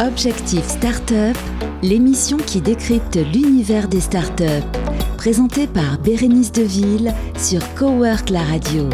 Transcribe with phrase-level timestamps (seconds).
[0.00, 1.36] Objectif Startup,
[1.82, 4.44] l'émission qui décrypte l'univers des startups.
[5.16, 8.90] Présentée par Bérénice Deville sur Cowork La Radio.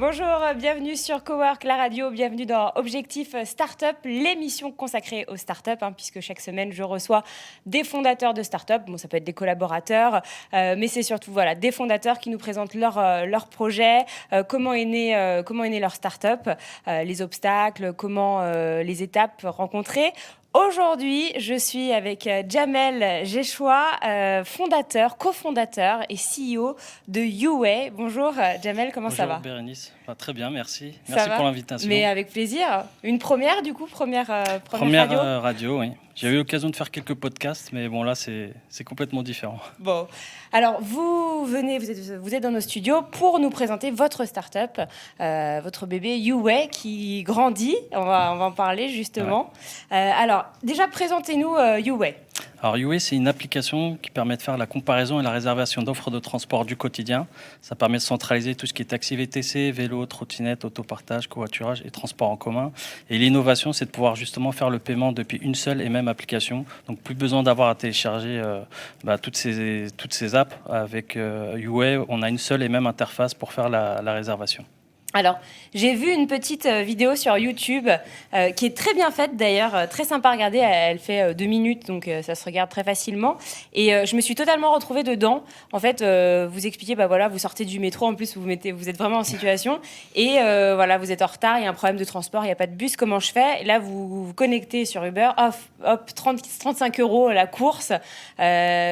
[0.00, 5.90] Bonjour, bienvenue sur Cowork, la radio, bienvenue dans Objectif Startup, l'émission consacrée aux startups, hein,
[5.90, 7.24] puisque chaque semaine je reçois
[7.66, 10.22] des fondateurs de startups, bon ça peut être des collaborateurs,
[10.54, 14.72] euh, mais c'est surtout voilà, des fondateurs qui nous présentent leur, euh, projet, euh, comment,
[14.72, 16.48] est né, comment est né leur startup,
[16.86, 18.44] les obstacles, comment
[18.80, 20.12] les étapes rencontrées.
[20.54, 26.74] Aujourd'hui, je suis avec euh, Jamel Jechoua, euh, fondateur, cofondateur et CEO
[27.06, 27.92] de YouWay.
[27.94, 29.34] Bonjour euh, Jamel, comment ça va?
[29.36, 30.94] Bonjour Bérénice, très bien, merci.
[31.06, 31.86] merci pour l'invitation.
[31.86, 32.84] Mais avec plaisir.
[33.02, 34.26] Une première du coup, première,
[34.64, 35.92] première, première radio, radio oui.
[36.20, 39.60] J'ai eu l'occasion de faire quelques podcasts, mais bon, là, c'est complètement différent.
[39.78, 40.08] Bon,
[40.52, 44.80] alors vous venez, vous êtes, vous êtes dans nos studios pour nous présenter votre start-up,
[45.20, 47.76] euh, votre bébé YouWay qui grandit.
[47.92, 49.52] On va, on va en parler justement.
[49.92, 52.16] Euh, alors, déjà, présentez-nous euh, YouWay.
[52.60, 56.10] Alors UA, c'est une application qui permet de faire la comparaison et la réservation d'offres
[56.10, 57.28] de transport du quotidien.
[57.62, 61.90] Ça permet de centraliser tout ce qui est taxi VTC, vélo, trottinette, autopartage, covoiturage et
[61.90, 62.72] transport en commun.
[63.10, 66.64] Et l'innovation, c'est de pouvoir justement faire le paiement depuis une seule et même application.
[66.88, 68.60] Donc plus besoin d'avoir à télécharger euh,
[69.04, 70.56] bah, toutes, ces, toutes ces apps.
[70.68, 74.64] Avec euh, on a une seule et même interface pour faire la réservation.
[75.14, 75.38] Alors,
[75.72, 77.88] j'ai vu une petite euh, vidéo sur YouTube
[78.34, 80.58] euh, qui est très bien faite d'ailleurs, euh, très sympa à regarder.
[80.58, 83.38] Elle fait deux minutes, donc ça se regarde très facilement.
[83.72, 85.42] Et je me suis totalement retrouvée dedans.
[85.72, 88.88] En fait, vous expliquez, bah voilà, vous sortez du métro, en plus vous, mettez, vous
[88.88, 89.80] êtes vraiment en situation.
[90.14, 92.52] Et voilà, vous êtes en retard, il y a un problème de transport, il n'y
[92.52, 93.62] a pas de bus, comment je fais?
[93.62, 97.92] Et Là, vous vous connectez sur Uber, hop, hop 30, 35 euros la course.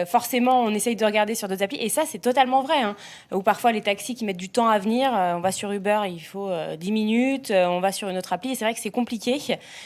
[0.07, 1.79] forcément, on essaye de regarder sur d'autres applis.
[1.81, 2.81] Et ça, c'est totalement vrai.
[2.83, 2.97] Hein.
[3.33, 6.21] Ou parfois, les taxis qui mettent du temps à venir, on va sur Uber, il
[6.21, 6.53] faut 10
[6.89, 9.39] euh, minutes, euh, on va sur une autre appli, et c'est vrai que c'est compliqué.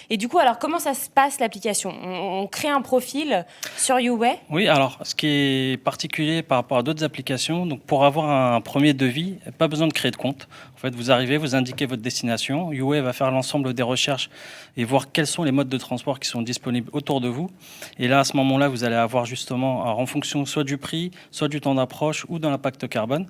[0.09, 1.93] Et du coup, alors comment ça se passe l'application?
[2.03, 3.45] On, crée un profil
[3.77, 8.05] sur YouWay Oui, alors ce qui est particulier par rapport à d'autres applications, donc pour
[8.05, 10.49] avoir un premier devis, pas besoin de créer de compte.
[10.75, 14.31] En fait, vous arrivez, vous indiquez votre destination, YouWay va faire l'ensemble des recherches
[14.77, 17.51] et voir quels sont les modes de transport qui sont disponibles autour de vous.
[17.99, 21.49] Et là, à ce moment-là, vous allez avoir justement, en fonction soit du prix, soit
[21.49, 23.27] du temps d'approche ou de l'impact carbone,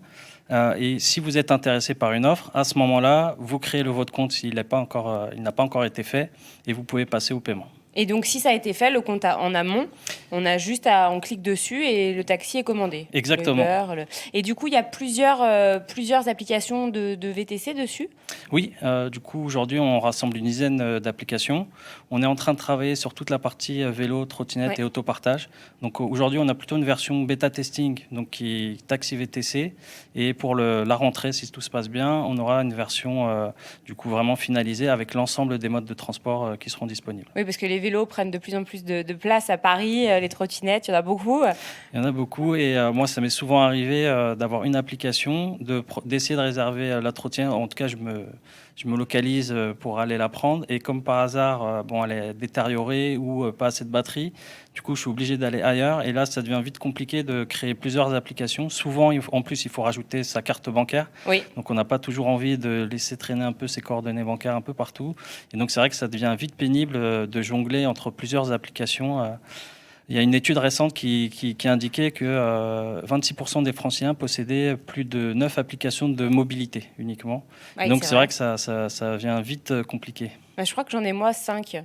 [0.50, 3.90] euh, et si vous êtes intéressé par une offre, à ce moment-là, vous créez le
[3.90, 6.30] votre compte s'il n'a pas, encore, euh, pas encore été fait
[6.66, 7.68] et vous pouvez passer au paiement.
[8.00, 9.86] Et donc, si ça a été fait, le compte en amont,
[10.32, 13.06] on a juste à, on clique dessus et le taxi est commandé.
[13.12, 13.62] Exactement.
[14.32, 18.08] Et du coup, il y a plusieurs, euh, plusieurs applications de, VTC dessus
[18.52, 21.66] Oui, euh, du coup, aujourd'hui, on rassemble une dizaine euh, d'applications.
[22.10, 25.50] On est en train de travailler sur toute la partie vélo, trottinette et autopartage.
[25.82, 29.74] Donc, aujourd'hui, on a plutôt une version bêta testing, donc qui est taxi VTC.
[30.14, 33.52] Et pour le, la rentrée, si tout se passe bien, on aura une version,
[33.84, 37.28] du coup, vraiment finalisée avec l'ensemble des modes de transport qui seront disponibles.
[37.36, 40.20] Oui, parce que les vélos prennent de plus en plus de, place à Paris, euh,
[40.20, 41.42] les trottinettes, il y en a beaucoup.
[41.92, 44.76] Il y en a beaucoup et euh, moi, ça m'est souvent arrivé euh, d'avoir une
[44.76, 45.58] application,
[46.04, 47.52] d'essayer de, réserver la trottinette.
[47.52, 48.26] En tout cas, je me,
[48.76, 53.16] je me localise pour aller la prendre et comme par hasard, bon, elle est détériorée
[53.16, 54.32] ou pas assez de batterie.
[54.75, 57.75] Du coup, je suis obligé d'aller ailleurs et là, ça devient vite compliqué de créer
[57.75, 58.69] plusieurs applications.
[58.69, 61.10] Souvent, en plus, il faut rajouter sa carte bancaire.
[61.26, 61.42] Oui.
[61.56, 64.60] Donc, on n'a pas toujours envie de laisser traîner un peu ses coordonnées bancaires un
[64.60, 65.14] peu partout.
[65.53, 69.36] Et donc, c'est vrai que ça devient vite pénible de jongler entre plusieurs applications.
[70.10, 70.15] Euh.
[70.15, 72.25] Il y a une étude récente qui, qui, indiquait que
[73.06, 77.44] 26% euh, des Franciliens possédaient plus de 9 applications de mobilité uniquement.
[77.87, 78.26] donc c'est vrai.
[78.26, 80.32] que ça, ça, ça, vient vite euh, compliqué.
[80.56, 81.84] Bah, je crois que j'en ai moi 5.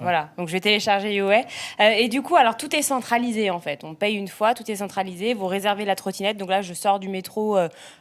[0.00, 1.44] voilà, donc je vais télécharger YouWay.
[1.78, 3.84] et du coup, alors tout est centralisé en fait.
[3.84, 5.34] On paye une fois, tout est centralisé.
[5.34, 6.38] Vous réservez la trottinette.
[6.38, 7.58] Donc là, je sors du métro,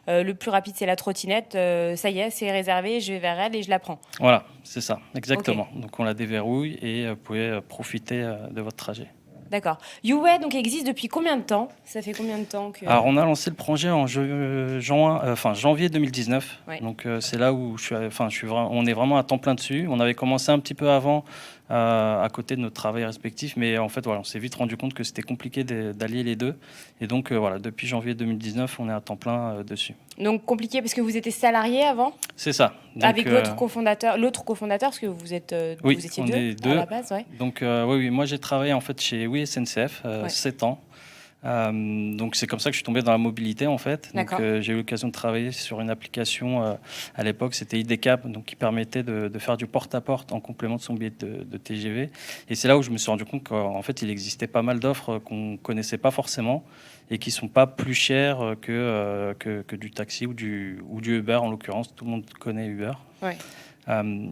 [0.07, 1.51] le plus rapide c'est la trottinette.
[1.51, 3.01] ça y est, c'est réservé.
[3.01, 3.99] Je vais vers elle et je la prends.
[4.19, 5.67] Voilà, c'est ça, exactement.
[5.75, 8.21] Donc on la déverrouille et vous pouvez profiter
[8.51, 9.09] de votre trajet.
[9.51, 9.77] D'accord.
[10.03, 11.69] YouWay donc existe depuis combien de temps?
[11.83, 15.33] Ça fait combien de temps que Alors on a lancé le projet en juin, euh,
[15.33, 16.63] enfin janvier 2019.
[16.81, 19.23] Donc euh, c'est là où je suis, enfin je suis vraiment, on est vraiment à
[19.23, 19.87] temps plein dessus.
[19.89, 21.25] On avait commencé un petit peu avant
[21.71, 23.55] euh, à côté de notre travail respectif.
[23.57, 26.55] Mais en fait, voilà, on s'est vite rendu compte que c'était compliqué d'allier les deux.
[27.01, 29.93] Et donc, voilà, depuis janvier 2019, on est à temps plein dessus.
[30.17, 32.13] Donc, compliqué parce que vous étiez salarié avant?
[32.35, 32.73] C'est ça.
[33.01, 36.55] Avec votre cofondateur, l'autre cofondateur, parce que vous, êtes, oui, vous étiez on deux, est
[36.55, 36.71] deux.
[36.71, 37.11] à la base.
[37.11, 37.25] Ouais.
[37.37, 37.67] Donc, oui,
[37.97, 40.81] oui, moi j'ai travaillé en fait chez Oui SNCF, 7 ans.
[41.45, 44.11] Euh, donc c'est comme ça que je suis tombé dans la mobilité en fait.
[44.13, 46.73] Donc euh, j'ai eu l'occasion de travailler sur une application euh,
[47.15, 50.95] à l'époque, c'était IDCAP, donc qui permettait de, faire du porte-à-porte en complément de son
[50.95, 52.09] billet de, TGV.
[52.49, 54.79] Et c'est là où je me suis rendu compte qu'en fait il existait pas mal
[54.79, 56.65] d'offres qu'on connaissait pas forcément
[57.11, 61.35] et qui sont pas plus chères que, que, du taxi ou du, ou du Uber
[61.35, 61.95] en l'occurrence.
[61.95, 62.93] Tout le monde connaît Uber.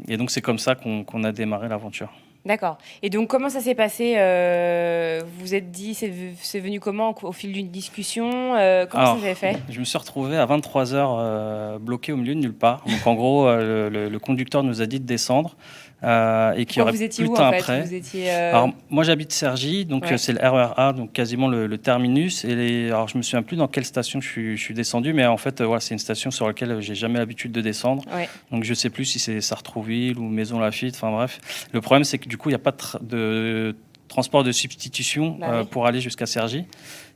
[0.07, 2.11] et donc c'est comme ça qu'on a démarré l'aventure.
[2.47, 2.77] D'accord.
[3.03, 7.33] Et donc, comment ça s'est passé euh, Vous vous êtes dit, c'est venu comment au
[7.33, 9.57] fil d'une discussion euh, Comment ça s'est fait?
[9.69, 12.83] Je me suis retrouvé à 23h euh, bloqué au milieu de nulle part.
[12.87, 15.57] Donc, en gros, le, conducteur nous a dit de descendre.
[16.03, 17.81] Euh, et qui aurait vous étiez plus où, en fait après.
[17.81, 22.45] Vous étiez, euh, alors, moi, j'habite Cergy, donc c'est le RER donc quasiment le, terminus.
[22.45, 25.13] Et les, alors, je me souviens plus dans quelle station je suis, je suis descendu,
[25.13, 28.03] mais en fait, voilà, c'est une station sur laquelle j'ai jamais l'habitude de descendre.
[28.51, 30.95] Donc, je sais plus si c'est Sartrouville ou Maison Lafitte.
[30.95, 33.75] Enfin bref, le problème, c'est que du coup, il n'y a pas de,
[34.07, 36.65] transport de substitution bah euh, pour aller jusqu'à Cergy.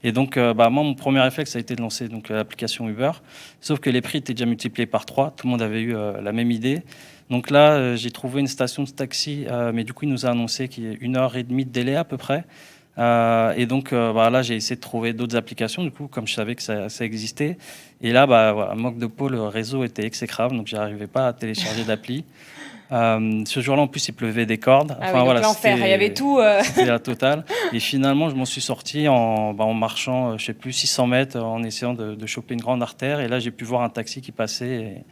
[0.04, 3.12] Et donc, bah, moi, mon premier réflexe a été de lancer donc l'application Uber.
[3.60, 5.32] Sauf que les prix étaient déjà multipliés par trois.
[5.38, 6.82] Tout le monde avait eu la même idée.
[7.32, 10.26] Donc là, euh, j'ai trouvé une station de taxi, euh, mais du coup, il nous
[10.26, 12.44] a annoncé qu'il y a une heure et demie de délai à peu près.
[12.98, 16.34] Euh, et donc bah, là, j'ai essayé de trouver d'autres applications, du coup, comme je
[16.34, 17.58] savais que ça, existait.
[18.02, 21.34] Et là, bah, voilà, manque de peau, le réseau était exécrable, donc j'arrivais pas à
[21.34, 22.26] télécharger d'appli.
[22.92, 24.98] ce jour-là, en plus, il pleuvait des cordes.
[25.00, 26.42] Ah enfin, voilà, l'enfer, il y avait tout.
[26.64, 27.46] C'était la totale.
[27.72, 31.40] Et finalement, je m'en suis sorti en, bah, en marchant, je sais plus, 600 mètres,
[31.40, 33.22] en essayant de, de, choper une grande artère.
[33.22, 34.76] Et là, j'ai pu voir un taxi qui passait.
[34.76, 35.06] Et,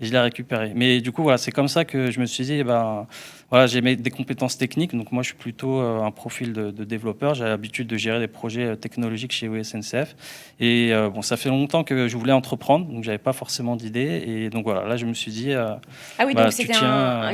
[0.00, 0.72] et je l'ai récupéré.
[0.74, 3.06] Mais du coup, voilà, c'est comme ça que je me suis dit, eh ben,
[3.50, 4.96] voilà, j'ai des compétences techniques.
[4.96, 7.34] Donc moi, je suis plutôt euh, un profil de, développeur.
[7.34, 10.14] J'ai l'habitude de gérer des projets euh, technologiques chez OSNCF.
[10.60, 14.22] Et euh, bon, ça fait longtemps que je voulais entreprendre, donc j'avais pas forcément d'idée.
[14.26, 15.52] Et donc voilà, là, je me suis dit.
[15.52, 15.80] ah
[16.24, 16.78] oui, bah, donc c'était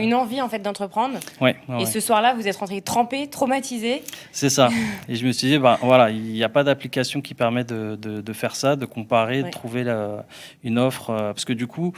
[0.01, 1.19] une envie en fait d'entreprendre.
[1.41, 4.03] Ouais, et ce soir-là, vous êtes rentré trempé, traumatisé.
[4.33, 4.71] C'est ça.
[5.09, 7.97] et je me suis dit, bah, voilà, il n'y a pas d'application qui permet de,
[7.97, 10.25] de, faire ça, de comparer, de trouver la,
[10.65, 11.93] une offre, parce que du coup.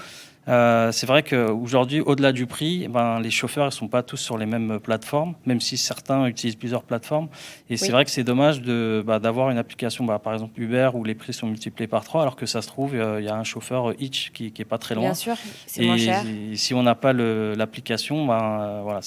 [0.49, 4.39] Euh, c'est vrai qu'aujourd'hui, au-delà du prix, ben, les chauffeurs ne sont pas tous sur
[4.39, 7.29] les mêmes plateformes, même si certains utilisent plusieurs plateformes.
[7.69, 11.05] Et c'est vrai que c'est dommage bah, d'avoir une application, bah, par exemple Uber, où
[11.05, 13.37] les prix sont multipliés par trois, alors que ça se trouve, euh, il y a
[13.37, 15.05] un chauffeur Hitch qui n'est pas très loin.
[15.05, 15.37] Bien sûr,
[15.67, 16.25] c'est moins cher.
[16.27, 19.00] Et si on n'a pas l'application, ben, euh, voilà,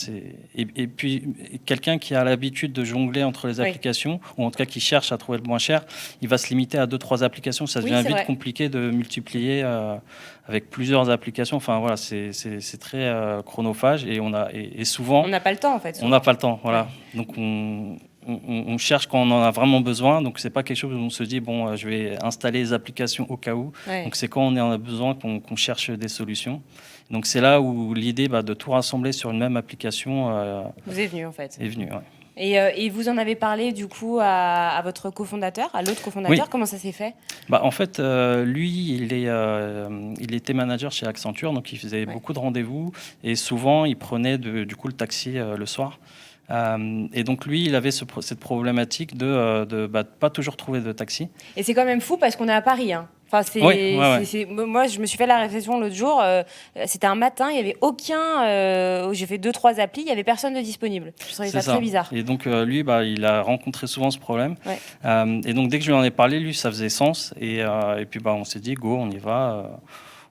[0.56, 1.34] et, et, puis
[1.66, 5.12] quelqu'un qui a l'habitude de jongler entre les applications, ou en tout cas qui cherche
[5.12, 5.86] à trouver le moins cher,
[6.22, 7.66] il va se limiter à deux, trois applications.
[7.66, 9.64] Ça devient vite compliqué de multiplier
[10.48, 11.58] avec plusieurs applications.
[11.58, 15.58] Enfin voilà, c'est très euh, chronophage et on a et, souvent on n'a pas le
[15.58, 16.00] temps en fait.
[16.02, 16.88] On n'a pas le temps, voilà.
[17.14, 17.98] Donc on,
[18.28, 20.22] on, cherche quand on en a vraiment besoin.
[20.22, 22.74] Donc c'est pas quelque chose où on se dit bon, euh, je vais installer les
[22.74, 23.72] applications au cas où.
[23.88, 26.62] Donc c'est quand on en a besoin qu'on cherche des solutions.
[27.10, 31.00] Donc c'est là où l'idée bah, de tout rassembler sur une même application euh, vous
[31.00, 31.58] est venue en fait.
[31.60, 31.90] Est venue.
[32.40, 36.50] Euh, et, vous en avez parlé du coup à, votre cofondateur, à l'autre cofondateur.
[36.50, 37.14] Comment ça s'est fait?
[37.50, 41.78] Bah, En fait, euh, lui, il, est, euh, il était manager chez Accenture, donc il
[41.78, 42.92] faisait beaucoup de rendez-vous
[43.24, 46.00] et souvent il prenait du coup le taxi le soir.
[46.50, 51.28] et donc lui, il avait cette problématique de ne bah, pas toujours trouver de taxi.
[51.58, 52.94] Et c'est quand même fou parce qu'on est à Paris.
[52.94, 53.08] Hein.
[53.32, 56.20] Enfin, c'est, moi, je me suis fait la réflexion l'autre jour.
[56.22, 56.44] Euh,
[56.86, 58.44] c'était un matin, il n'y avait aucun.
[58.44, 61.14] Euh, j'ai fait deux, trois applis, il n'y avait personne de disponible.
[61.26, 62.10] Je trouvais ça, très bizarre.
[62.12, 64.56] Et donc, euh, lui, bah, il a rencontré souvent ce problème.
[65.06, 67.34] et donc, dès que je lui en ai parlé, lui, ça faisait sens.
[67.40, 69.80] Et, et puis, bah, on s'est dit, go, on y va.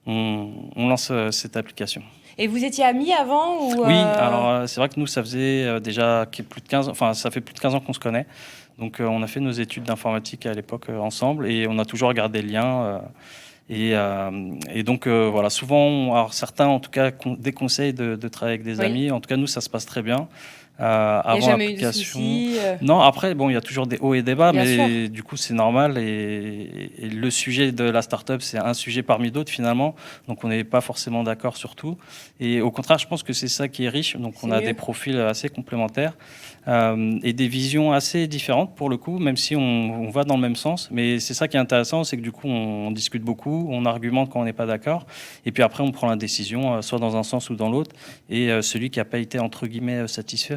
[0.06, 2.02] On, on, lance cette application.
[2.38, 6.26] Et vous étiez amis avant ou Oui, alors c'est vrai que nous, ça faisait déjà
[6.26, 8.26] plus de 15 enfin, ça fait plus de 15 ans qu'on se connaît.
[8.80, 11.84] Donc euh, on a fait nos études d'informatique à l'époque euh, ensemble et on a
[11.84, 13.02] toujours gardé le lien.
[13.70, 18.64] Euh, et, donc voilà, souvent, alors certains en tout cas déconseillent de, de travailler avec
[18.64, 19.12] des amis.
[19.12, 20.26] En tout cas, nous, ça se passe très bien.
[20.80, 22.20] Euh, avant l'application.
[22.80, 25.36] Non, après, bon, il y a toujours des hauts et des bas, mais du coup,
[25.36, 25.98] c'est normal.
[25.98, 29.94] Et, le sujet de la startup, c'est un sujet parmi d'autres finalement.
[30.26, 31.98] Donc, on n'est pas forcément d'accord sur tout.
[32.38, 34.16] Et au contraire, je pense que c'est ça qui est riche.
[34.16, 36.14] Donc, on a des profils assez complémentaires
[36.68, 40.42] euh, et des visions assez différentes pour le coup, même si on, va dans le
[40.42, 40.88] même sens.
[40.90, 44.30] Mais c'est ça qui est intéressant, c'est que du coup, on, discute beaucoup, on argumente
[44.30, 45.06] quand on n'est pas d'accord.
[45.46, 47.94] Et puis après, on prend la décision, soit dans un sens ou dans l'autre.
[48.28, 50.56] Et celui qui n'a pas été, entre guillemets, satisfait,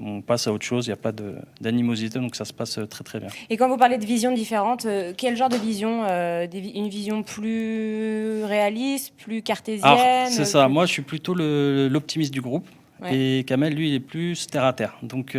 [0.00, 1.12] on passe à autre chose, il n'y a pas
[1.60, 3.28] d'animosité, donc ça se passe euh, très très bien.
[3.50, 7.22] Et quand vous parlez de visions différentes, euh, quel genre de vision euh, Une vision
[7.22, 12.66] plus réaliste, plus cartésienne C'est ça, moi je suis plutôt l'optimiste du groupe.
[13.10, 14.96] Et Kamel, lui, il est plus terre à terre.
[15.02, 15.36] Donc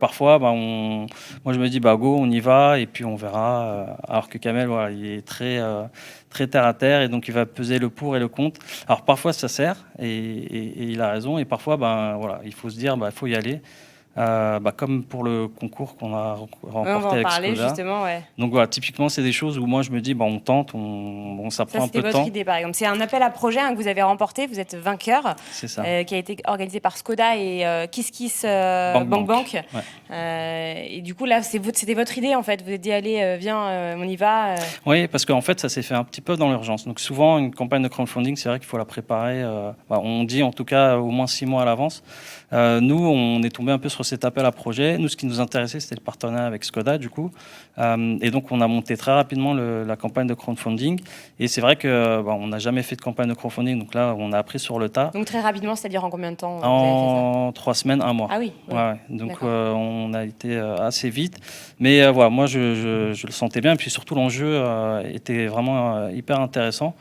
[0.00, 3.96] parfois, bah, moi je me dis, bah go, on y va et puis on verra.
[4.08, 5.60] alors que Kamel, voilà, il est très,
[6.30, 8.60] très terre à terre et donc il va peser le pour et le contre.
[8.86, 12.76] Alors parfois ça sert et, il a raison et parfois, ben voilà, il faut se
[12.76, 13.60] dire, bah, il faut y aller.
[14.18, 18.22] Euh, bah, comme pour le concours qu'on a remporté on va en parler, justement, ouais.
[18.36, 21.34] Donc voilà, typiquement, c'est des choses où moi je me dis, bah, on tente, on,
[21.34, 22.24] bon, ça prend un peu de temps.
[22.24, 22.74] Idée, par exemple.
[22.74, 25.82] C'est un appel à projet hein, que vous avez remporté, vous êtes vainqueur, ça.
[25.84, 29.62] Euh, qui a été organisé par Skoda et euh, Kiss Kiss euh, Bank Bank.
[30.10, 32.62] et du coup, là, c'était votre idée, en fait.
[32.62, 34.56] Vous êtes dit, allez, viens, on y va.
[34.84, 36.86] Oui, parce qu'en fait, ça s'est fait un petit peu dans l'urgence.
[36.86, 39.44] Donc souvent, une campagne de crowdfunding, c'est vrai qu'il faut la préparer,
[39.88, 42.02] bah, on dit en tout cas au moins six mois à l'avance.
[42.52, 44.98] nous, on est tombé un peu sur cet appel à projet.
[44.98, 47.30] Nous, ce qui nous intéressait, c'était le partenariat avec Skoda, du coup.
[47.78, 51.00] et donc, on a monté très rapidement la campagne de crowdfunding.
[51.38, 54.14] Et c'est vrai que bah, on n'a jamais fait de campagne de crowdfunding, donc là,
[54.18, 55.10] on a appris sur le tas.
[55.14, 58.28] Donc très rapidement, c'est-à-dire en combien de temps En trois semaines, un mois.
[58.30, 58.52] Ah oui.
[58.68, 61.38] Ouais, donc on a été assez vite.
[61.78, 63.72] Mais voilà, moi, je, je, le sentais bien.
[63.74, 64.62] Et puis surtout, l'enjeu
[65.12, 66.94] était vraiment hyper intéressant.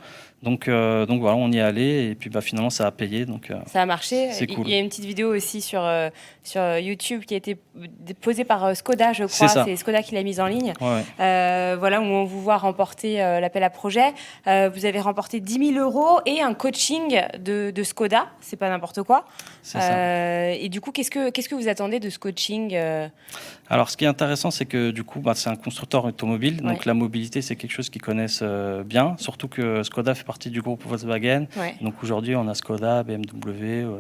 [0.44, 3.26] Donc, euh, donc voilà, on y est allé et puis bah, finalement ça a payé.
[3.26, 4.30] Donc, euh, ça a marché.
[4.40, 6.10] Il y a une petite vidéo aussi sur, euh,
[6.44, 7.58] sur YouTube qui a été
[8.22, 9.48] posée par Skoda, je crois.
[9.48, 10.74] C'est Skoda qui l'a mise en ligne.
[11.18, 14.14] voilà, où on vous voit remporter l'appel à projet.
[14.46, 18.28] vous avez remporté 10 000 euros et un coaching de, de Skoda.
[18.40, 19.26] C'est pas n'importe quoi.
[19.74, 22.78] et du coup, qu'est-ce que, qu'est-ce que vous attendez de ce coaching
[23.70, 26.62] Alors, ce qui est intéressant, c'est que du coup, bah, c'est un constructeur automobile.
[26.62, 28.44] Donc la mobilité, c'est quelque chose qu'ils connaissent
[28.86, 29.16] bien.
[29.18, 31.48] Surtout que Skoda fait partie du groupe Volkswagen.
[31.82, 33.98] Donc aujourd'hui, on a Skoda, BMW, euh,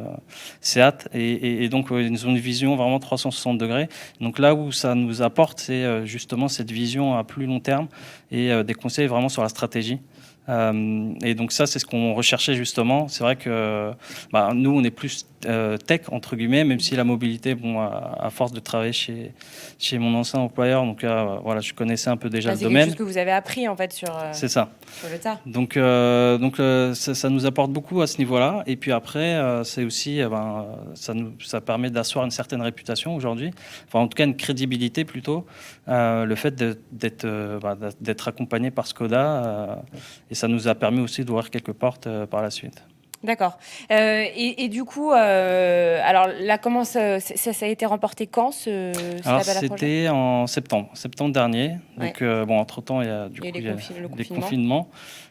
[0.61, 3.89] Seat, et, donc euh, ils ont une vision vraiment 360 degrés.
[4.21, 7.87] Donc là où ça nous apporte, c'est euh, justement cette vision à plus long terme
[8.31, 9.99] et des conseils vraiment sur la stratégie.
[10.49, 13.07] Euh, et donc ça, c'est ce qu'on recherchait justement.
[13.07, 13.91] C'est vrai que
[14.31, 18.29] bah, nous, on est plus euh, tech entre guillemets, même si la mobilité, bon, à,
[18.31, 19.31] force de travailler chez
[19.79, 22.83] chez mon ancien employeur, donc euh, voilà, je connaissais un peu déjà le domaine.
[22.83, 24.09] C'est quelque chose que vous avez appris en fait sur.
[24.31, 24.69] c'est ça.
[24.99, 25.39] Sur le tas.
[25.45, 26.57] Donc donc
[26.95, 28.63] ça, nous apporte beaucoup à ce niveau-là.
[28.67, 33.51] Et puis après, c'est aussi, ben, ça nous ça permet d'asseoir une certaine réputation aujourd'hui,
[33.87, 35.45] enfin en tout cas une crédibilité plutôt.
[35.87, 36.55] le fait
[36.91, 39.83] d'être bah, d'être accompagné par Skoda
[40.29, 42.83] et ça nous a permis aussi d'ouvrir quelques portes euh, par la suite.
[43.23, 43.57] D'accord.
[43.91, 48.91] Euh, et, du coup, euh, alors là, comment ça, ça, a été remporté quand ce,
[49.27, 51.77] Alors c'était en septembre, septembre dernier.
[51.97, 54.89] Donc bon, entre temps, il y a du coup, des confinements.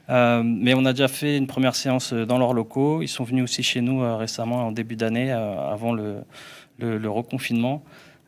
[0.08, 3.02] mais on a déjà fait une première séance dans leurs locaux.
[3.02, 6.24] Ils sont venus aussi chez nous récemment en début d'année, avant le,
[6.78, 7.82] le, le reconfinement.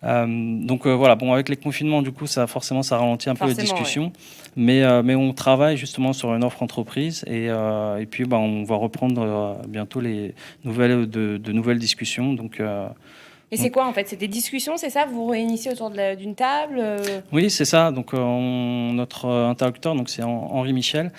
[0.04, 3.34] Euh, donc euh, voilà, bon, avec les confinements, du coup, ça forcément, ça ralentit un
[3.34, 4.12] peu les discussions.
[4.56, 8.64] Mais, euh, mais on travaille justement sur une offre entreprise et, et puis bah, on
[8.64, 12.32] va reprendre bientôt les nouvelles, de, de nouvelles discussions.
[12.32, 12.60] Donc,
[13.50, 14.06] et c'est quoi en fait?
[14.08, 15.06] C'est des discussions, c'est ça?
[15.06, 16.82] Vous vous réunissez autour d'une table
[17.32, 17.92] Oui, c'est ça.
[17.92, 21.12] Donc notre interlocuteur, donc c'est Henri Michel,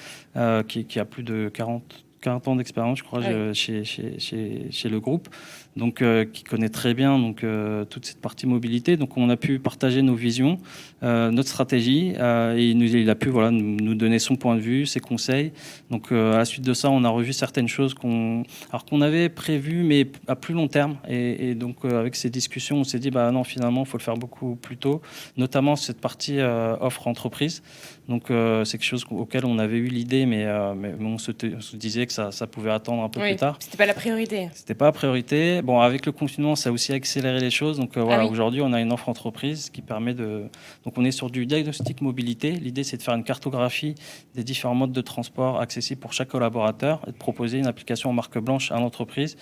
[0.67, 1.83] qui, qui, a plus de 40,
[2.21, 3.21] 40 ans d'expérience, je crois,
[3.53, 5.29] chez, chez, chez, chez, le groupe
[5.75, 8.97] donc euh, qui connaît très bien donc euh, toute cette partie mobilité.
[8.97, 10.59] Donc on a pu partager nos visions,
[11.03, 14.61] euh, notre stratégie, et il, nous, il, a pu voilà nous, donner son point de
[14.61, 15.51] vue, ses conseils.
[15.89, 19.29] Donc à la suite de ça, on a revu certaines choses qu'on alors qu'on avait
[19.29, 20.97] prévues, mais à plus long terme.
[21.07, 24.17] Et, donc avec ces discussions, on s'est dit bah non finalement, il faut le faire
[24.17, 25.01] beaucoup plus tôt,
[25.37, 27.61] notamment cette partie offre entreprise.
[28.07, 30.45] Donc c'est quelque chose auquel on avait eu l'idée, mais,
[30.75, 31.31] mais on, se
[31.75, 33.57] disait que ça, ça, pouvait attendre un peu plus tard.
[33.59, 34.49] C'était pas la priorité.
[34.53, 35.58] C'était pas la priorité.
[35.61, 37.77] Bon, avec le confinement, ça a aussi accéléré les choses.
[37.79, 40.49] Donc euh, voilà, ah aujourd'hui, on a une offre entreprise qui permet de.
[40.85, 42.51] Donc on est sur du diagnostic mobilité.
[42.51, 43.95] L'idée, c'est de faire une cartographie
[44.35, 48.13] des différents modes de transport accessibles pour chaque collaborateur et de proposer une application en
[48.13, 49.37] marque blanche à l'entreprise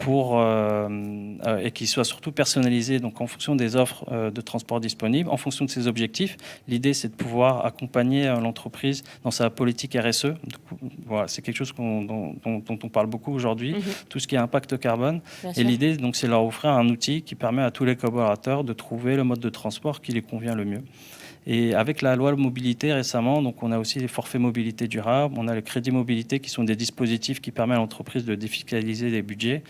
[0.00, 0.88] pour euh,
[1.46, 3.00] euh, et qui soit surtout personnalisée.
[3.00, 6.36] Donc en fonction des offres de transport disponibles, en fonction de ses objectifs.
[6.66, 10.34] L'idée, c'est de pouvoir accompagner l'entreprise dans sa politique RSE.
[11.06, 13.74] voilà, c'est quelque chose dont, on parle beaucoup aujourd'hui.
[13.74, 13.82] Mhm.
[14.08, 15.20] Tout ce qui est impact carbone.
[15.58, 18.72] Et l'idée, donc, c'est leur offrir un outil qui permet à tous les collaborateurs de
[18.72, 20.82] trouver le mode de transport qui les convient le mieux.
[21.46, 25.48] Et avec la loi mobilité récemment, donc on a aussi les forfaits mobilité durable, on
[25.48, 29.22] a le crédit mobilité qui sont des dispositifs qui permettent à l'entreprise de défiscaliser les
[29.22, 29.62] budgets.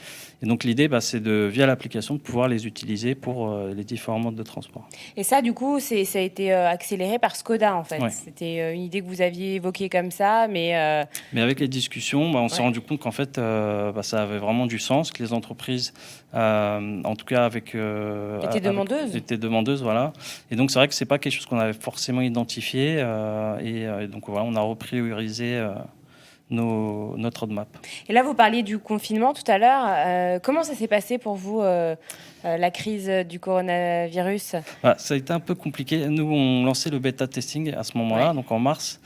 [0.43, 3.85] Et donc l'idée, bah, c'est de via l'application de pouvoir les utiliser pour euh, les
[3.85, 4.89] différents modes de transport.
[5.17, 8.01] Et ça, du coup, c'est, ça a été euh, accéléré par Skoda en fait.
[8.11, 10.69] C'était euh, une idée que vous aviez évoquée comme ça, mais.
[11.33, 14.67] Mais avec les discussions, bah, on s'est rendu compte qu'en fait, bah, ça avait vraiment
[14.67, 15.93] du sens, que les entreprises,
[16.33, 17.69] en tout cas avec.
[17.69, 19.17] étaient demandeuses.
[19.17, 20.13] Étaient demandeuses, voilà.
[20.51, 22.97] Et donc c'est vrai que c'est pas quelque chose qu'on avait forcément identifié.
[22.99, 25.61] Euh, et, donc voilà, on a repriorisé
[26.51, 27.69] notre roadmap.
[28.09, 29.85] Et là, vous parliez du confinement tout à l'heure.
[29.89, 31.63] Euh, comment ça s'est passé pour vous,
[32.45, 36.07] la crise du coronavirus bah, Ça a été un peu compliqué.
[36.09, 39.01] Nous, on lançait le bêta testing à ce moment-là, donc en mars.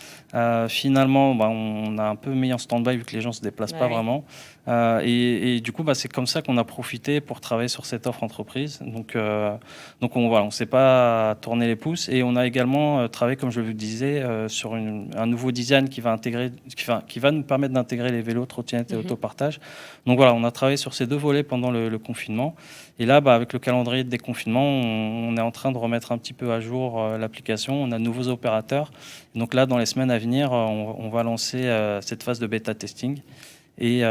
[0.68, 3.42] finalement, bah, on a un peu mis en stand-by vu que les gens ne se
[3.42, 4.24] déplacent pas vraiment.
[4.68, 8.06] Euh, et, du coup, bah, c'est comme ça qu'on a profité pour travailler sur cette
[8.06, 8.80] offre entreprise.
[8.80, 9.56] Donc, euh,
[10.00, 13.36] donc on voilà, on s'est pas tourné les pouces et on a également euh, travaillé,
[13.36, 17.18] comme je vous le disais, sur un nouveau design qui va intégrer, qui va, qui
[17.18, 19.00] va nous permettre d'intégrer les vélos, trottinettes et mhm.
[19.00, 19.60] autopartage.
[20.06, 22.54] Donc voilà, on a travaillé sur ces deux volets pendant le, confinement.
[22.98, 26.18] Et là, bah, avec le calendrier de déconfinement, on, est en train de remettre un
[26.18, 27.74] petit peu à jour l'application.
[27.74, 28.90] On a de nouveaux opérateurs.
[29.34, 31.68] Donc là, dans les semaines à venir, on, on va lancer
[32.02, 33.20] cette phase de bêta testing.
[33.78, 34.02] Et,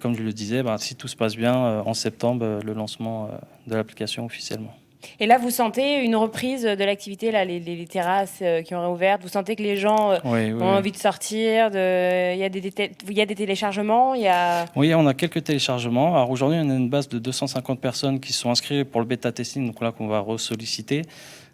[0.00, 3.28] comme je le disais, bah, si tout se passe bien, en septembre, le lancement
[3.66, 4.74] de l'application officiellement.
[5.18, 9.18] Et là, vous sentez une reprise de l'activité, là, les, terrasses euh, qui ont réouvert.
[9.20, 11.70] Vous sentez que les gens euh, ont envie de sortir.
[11.70, 12.34] De...
[12.34, 12.72] Il, y a des,
[13.08, 14.66] il y a des téléchargements il y a...
[14.76, 16.14] Oui, on a quelques téléchargements.
[16.14, 19.32] Alors aujourd'hui, on a une base de 250 personnes qui sont inscrites pour le bêta
[19.32, 21.02] testing, donc là qu'on va ressolliciter.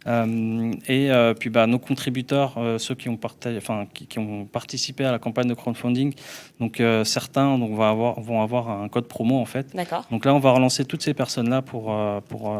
[0.06, 5.04] Euh, et euh, puis bah, nos contributeurs, euh, ceux qui ont, enfin, qui, ont, participé
[5.04, 6.14] à la campagne de crowdfunding,
[6.60, 9.74] donc certains donc, va avoir, vont avoir un code promo en fait.
[10.10, 11.94] Donc là, on va relancer toutes ces personnes-là pour,
[12.28, 12.56] pour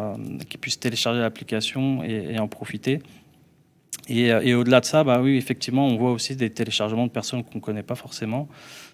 [0.48, 3.00] qu'ils puissent télécharger l'application et, en profiter.
[4.08, 7.42] Et, et au-delà de ça, bah oui, effectivement, on voit aussi des téléchargements de personnes
[7.44, 8.48] qu'on ne connaît pas forcément.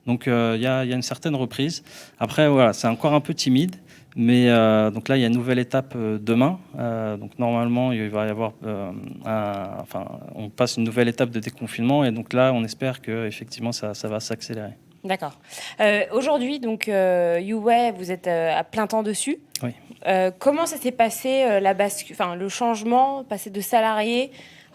[0.07, 1.83] Donc il y, y, a une certaine reprise.
[2.19, 3.77] Après, voilà, c'est encore un peu timide.
[4.17, 6.59] Mais euh, donc là, il y a une nouvelle étape euh, demain.
[6.79, 8.53] Euh, donc normalement, il va y avoir,
[9.25, 13.73] enfin, on passe une nouvelle étape de déconfinement, et donc là, on espère que effectivement,
[13.73, 14.73] ça, ça va s'accélérer.
[15.05, 15.37] D'accord.
[16.13, 19.39] Aujourd'hui, donc UWay, vous êtes à plein temps dessus.
[19.63, 19.73] Oui.
[20.39, 21.75] comment ça s'est passé la
[22.11, 24.31] enfin, le changement, passer de salarié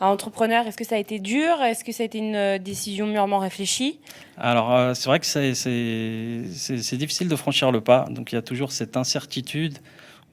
[0.05, 1.61] entrepreneur Est-ce que ça a été dur?
[1.61, 3.99] Est-ce que ça a été une euh, décision mûrement réfléchie?
[4.37, 8.05] Alors, euh, c'est vrai que c'est difficile de franchir le pas.
[8.09, 9.79] Donc, il y a toujours cette incertitude.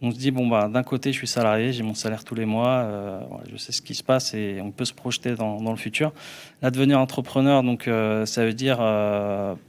[0.03, 2.45] On se dit, bon, bah, d'un côté, je suis salarié, j'ai mon salaire tous les
[2.45, 5.77] mois, euh, je sais ce qui se passe et on peut se projeter dans, le
[5.77, 6.13] futur.
[6.61, 8.79] Là, devenir entrepreneur, donc, ça veut dire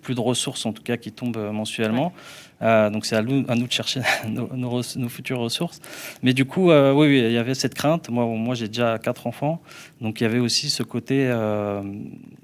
[0.01, 2.11] plus de ressources, en tout cas, qui tombent mensuellement.
[2.61, 5.79] Euh, donc c'est à nous, de chercher nos, futures ressources.
[6.23, 8.09] Mais du coup, euh, oui, il y avait cette crainte.
[8.09, 9.61] Moi, moi j'ai déjà quatre enfants,
[10.01, 11.81] donc il y avait aussi ce côté, euh,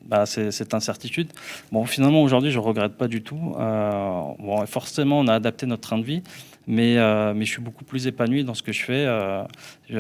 [0.06, 1.30] bah, cette incertitude.
[1.72, 3.56] Bon, finalement, aujourd'hui, je ne regrette pas du tout.
[3.58, 6.24] bon, forcément, on a adapté notre train de vie.
[6.68, 6.96] Mais,
[7.34, 9.06] mais, je suis beaucoup plus épanoui dans ce que je fais.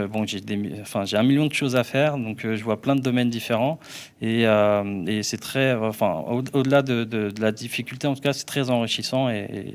[0.07, 3.79] bon, j'ai, un million de choses à faire, donc je vois plein de domaines différents.
[4.21, 4.45] Et,
[5.23, 9.73] c'est très, enfin, au-delà de, la difficulté, en tout cas, c'est très enrichissant et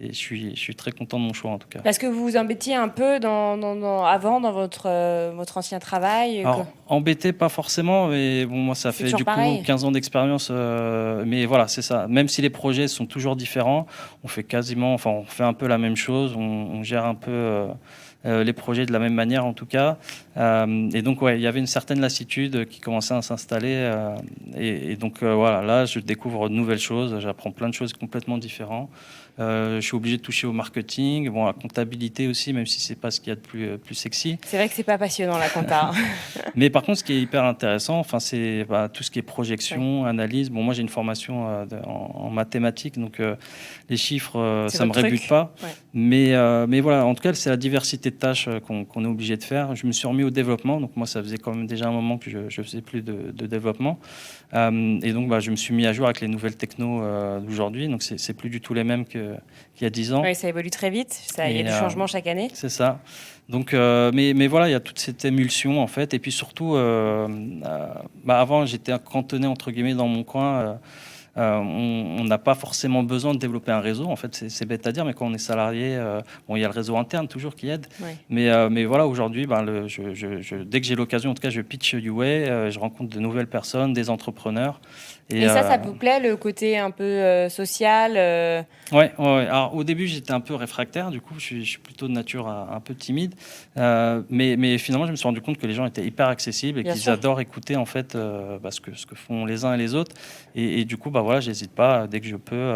[0.00, 1.80] je suis, je suis très content de mon choix en tout cas.
[1.80, 6.40] Parce que vous vous embêtiez un peu dans, avant dans votre, euh, votre ancien travail
[6.40, 10.48] Alors, Embêté, pas forcément, mais bon, moi ça fait du coup 15 ans d'expérience.
[10.50, 12.06] Euh, mais voilà, c'est ça.
[12.08, 13.86] Même si les projets sont toujours différents,
[14.24, 17.30] on fait quasiment, enfin, on fait un peu la même chose, on, gère un peu.
[17.30, 17.74] Euh,
[18.44, 19.96] les projets de la même manière en tout cas.
[20.36, 23.90] et donc ouais, il y avait une certaine lassitude qui commençait à s'installer.
[24.56, 28.36] Et, et, donc voilà, là je découvre de nouvelles choses, j'apprends plein de choses complètement
[28.36, 28.90] différentes.
[29.38, 32.94] Euh, je suis obligé de toucher au marketing, bon, la comptabilité aussi, même si c'est
[32.94, 34.36] pas ce qu'il y a de plus, euh, plus sexy.
[34.44, 35.92] C'est vrai que c'est pas passionnant la compta.
[36.54, 39.22] Mais par contre, ce qui est hyper intéressant, enfin, c'est bah, tout ce qui est
[39.22, 40.50] projection, analyse.
[40.50, 43.20] Bon, moi, j'ai une formation euh, en, mathématiques, donc
[43.88, 45.54] les chiffres, ça me rébute pas.
[45.92, 46.34] Mais,
[46.68, 49.74] mais voilà, en tout cas, c'est la diversité de tâches qu'on est obligé de faire.
[49.74, 52.18] Je me suis remis au développement, donc moi, ça faisait quand même déjà un moment
[52.18, 53.98] que je, ne faisais plus de, de développement.
[54.52, 57.02] et donc, bah, je me suis mis à jour avec les nouvelles technos
[57.40, 57.88] d'aujourd'hui.
[57.88, 59.19] Donc, c'est plus du tout les mêmes que
[59.74, 60.22] qu'il y a 10 ans.
[60.22, 61.20] Oui, ça évolue très vite.
[61.38, 62.50] Il y a du euh, changement chaque année.
[62.54, 63.00] C'est ça.
[63.48, 66.14] Donc, euh, mais, mais, voilà, il y a toute cette émulsion en fait.
[66.14, 67.26] Et puis surtout, euh,
[68.24, 70.78] bah, avant, j'étais cantonné entre guillemets dans mon coin.
[71.36, 74.06] on n'a pas forcément besoin de développer un réseau.
[74.06, 75.98] En fait, c'est bête à dire, mais quand on est salarié,
[76.46, 77.86] bon, il y a le réseau interne toujours qui aide.
[78.28, 82.70] Mais, mais voilà, aujourd'hui, ben, dès que j'ai l'occasion, en tout cas, je pitch UA,
[82.70, 84.80] je rencontre de nouvelles personnes, des entrepreneurs.
[85.30, 89.46] Et, ça, ça euh, vous plaît, le côté un peu euh, social euh ouais, ouais,
[89.46, 92.80] Alors, au début, j'étais un peu réfractaire, du coup, je suis, plutôt de nature un
[92.80, 93.34] peu timide.
[93.76, 96.84] mais, mais, finalement, je me suis rendu compte que les gens étaient hyper accessibles et
[96.84, 99.94] qu'ils adorent écouter, en fait, bah, ce, que, ce, que, font les uns et les
[99.94, 100.14] autres.
[100.54, 102.74] Et, du coup, bah, voilà, j'hésite pas, dès que je peux,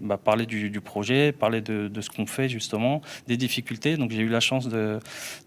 [0.00, 3.96] bah, parler du, projet, parler de, de ce qu'on fait, justement, des difficultés.
[3.96, 4.98] Donc, j'ai eu la chance de,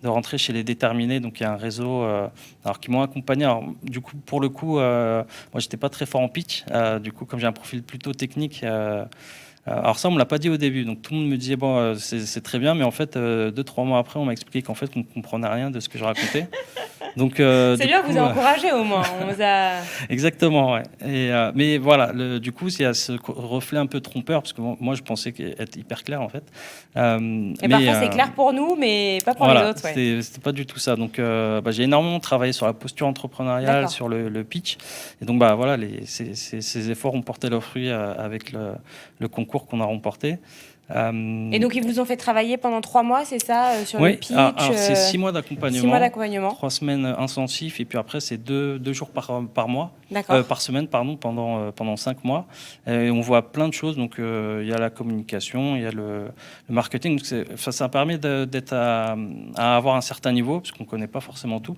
[0.04, 2.04] de, rentrer chez les Déterminés, donc il y a un réseau
[2.64, 3.46] alors, qui m'ont accompagné.
[3.46, 5.26] Alors, du coup, pour le coup, moi,
[5.58, 6.30] j'étais pas très fort en
[6.72, 9.06] Euh, du coup, comme j'ai un profil plutôt technique, euh,
[9.66, 10.86] alors ça, on me l'a pas dit au début.
[10.86, 13.84] Donc tout le monde me disait bon, c'est très bien, mais en fait, deux trois
[13.84, 16.04] mois après, on m'a expliqué qu'en fait, on ne comprenait rien de ce que je
[16.04, 16.48] racontais.
[17.16, 19.04] Donc, euh, c'est bien, vous a euh, encouragé au moins.
[20.10, 20.84] Exactement, ouais.
[21.02, 24.42] Et, euh, mais voilà, le, du coup, il y a ce reflet un peu trompeur,
[24.42, 26.44] parce que moi, je pensais être hyper clair, en fait.
[26.96, 29.84] et parfois, c'est clair pour nous, mais pas pour les autres.
[29.84, 30.22] Ouais.
[30.22, 30.96] C'était pas du tout ça.
[30.96, 34.78] Donc, bah, j'ai énormément travaillé sur la posture entrepreneuriale, sur le, pitch.
[35.22, 38.74] Et donc, bah, voilà, les, ces, ces, efforts ont porté leurs fruits avec le,
[39.20, 40.38] le concours qu'on a remporté.
[40.92, 43.98] Euh, Et donc, ils vous ont fait travailler pendant trois mois, c'est ça, euh, sur
[44.00, 46.52] le oui, pitch ah, alors, c'est euh, six mois d'accompagnement.
[46.52, 49.94] Trois semaines intensifs et puis après c'est deux, deux jours par, par mois,
[50.30, 52.46] euh, par semaine pardon, pendant, pendant cinq mois.
[52.86, 55.88] Et on voit plein de choses, donc euh, il y a la communication, il y
[55.88, 56.26] a le,
[56.70, 57.18] le marketing.
[57.18, 59.16] Donc enfin, ça permet d'être à,
[59.58, 61.78] à avoir un certain niveau, parce qu'on ne connaît pas forcément tout.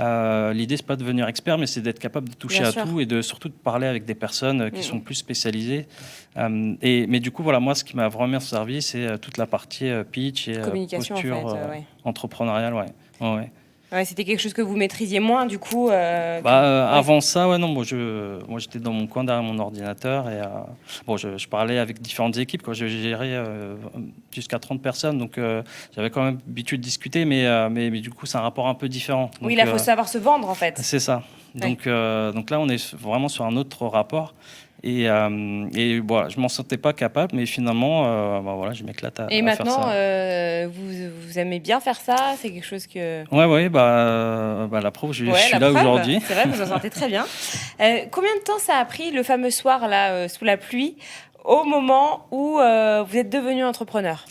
[0.00, 2.72] Euh, L'idée c'est pas de devenir expert, mais c'est d'être capable de toucher Bien à
[2.72, 2.84] sûr.
[2.84, 4.82] tout et de surtout de parler avec des personnes qui Mhm.
[4.82, 5.86] sont plus spécialisées.
[6.80, 9.46] Et, mais du coup voilà, moi ce qui m'a vraiment servi, c'est euh, toute la
[9.46, 11.28] partie euh, pitch et euh, Communication, en fait.
[11.30, 11.82] posture ouais.
[12.04, 12.74] entrepreneuriale.
[13.20, 13.50] Ouais.
[13.92, 15.90] Ouais, C'était quelque chose que vous maîtrisiez moins, du coup.
[15.90, 16.96] euh, Bah, euh, ouais.
[16.98, 20.40] Avant ça, ouais, non, moi, je, moi j'étais dans mon coin derrière mon ordinateur et
[20.40, 20.46] euh,
[21.06, 22.62] bon, je, je parlais avec différentes équipes.
[22.62, 22.72] Quoi.
[22.72, 23.38] Je gérais
[24.34, 25.38] jusqu'à 30 personnes, donc
[25.94, 28.74] j'avais quand même l'habitude de discuter, mais, mais, mais du coup, c'est un rapport un
[28.74, 29.30] peu différent.
[29.42, 30.78] oui, Donc, il faut savoir se vendre, en fait.
[30.82, 31.22] C'est ça.
[31.54, 34.34] Donc, donc là, on est vraiment sur un autre rapport.
[34.84, 38.82] Et, euh, et voilà, je m'en sentais pas capable, mais finalement, euh, bah, voilà, je
[38.82, 39.92] m'éclate à, Et à faire maintenant, ça.
[39.92, 40.88] euh, vous,
[41.28, 43.22] vous aimez bien faire ça C'est quelque chose que...
[43.32, 46.18] Ouais, ouais, bah, euh, bah, la preuve, je, suis là aujourd'hui.
[46.26, 47.24] C'est vrai, vous en sortez très bien.
[47.80, 50.96] Euh, combien de temps ça a pris le fameux soir là sous la pluie
[51.44, 54.24] au moment où vous êtes devenu entrepreneur?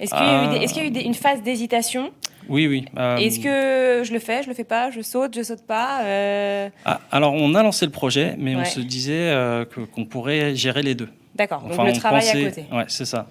[0.00, 0.58] Est-ce qu'il y a eu, Ah.
[0.58, 2.10] des- est-ce qu'il y a eu des- une phase d'hésitation?
[2.48, 2.84] Oui, oui.
[2.98, 6.02] euh, Est-ce que je le fais, je le fais pas, je saute, je saute pas
[6.04, 10.04] euh, Ah, alors, on a lancé le projet, mais on se disait euh, que- qu'on
[10.04, 11.08] pourrait gérer les deux.
[11.34, 12.64] D'accord, donc Enfin, le on travail à côté.
[12.72, 13.26] Ouais, c'est ça.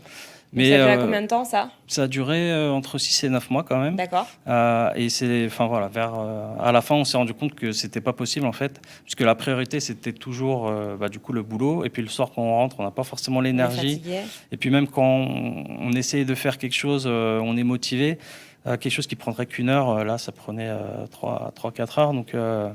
[0.53, 1.69] Mais ça a duré combien de temps ça?
[1.87, 3.95] ça a duré entre 6 et 9 mois quand même.
[3.95, 4.27] D'accord.
[4.97, 6.11] Et c'est, enfin voilà, vers,
[6.59, 9.33] à la fin, on s'est rendu compte que c'était pas possible en fait, puisque la
[9.35, 10.69] priorité c'était toujours,
[10.99, 11.85] bah, du coup, le boulot.
[11.85, 14.01] Et puis le soir quand on rentre, on n'a pas forcément l'énergie.
[14.51, 18.17] Et puis même quand on, on essaye de faire quelque chose, on est motivé.
[18.67, 20.69] Euh, quelque chose qui prendrait qu'une heure, euh, là, ça prenait
[21.09, 22.13] 3-4 heures.
[22.13, 22.67] Donc, euh,